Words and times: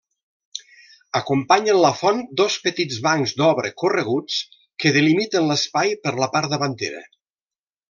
Acompanyen 1.19 1.77
la 1.83 1.91
font 1.97 2.23
dos 2.41 2.55
petits 2.63 3.03
bancs 3.09 3.35
d'obra 3.43 3.73
correguts 3.83 4.41
que 4.85 4.95
delimiten 4.99 5.51
l'espai 5.53 5.95
per 6.07 6.17
la 6.25 6.33
part 6.37 6.53
davantera. 6.57 7.07